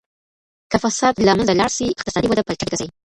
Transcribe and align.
که 0.71 0.77
فساد 0.83 1.13
له 1.27 1.33
منځه 1.37 1.53
لاړ 1.59 1.71
سي 1.77 1.85
اقتصادي 1.93 2.27
وده 2.29 2.43
به 2.45 2.57
چټکه 2.59 2.77
سي. 2.81 2.87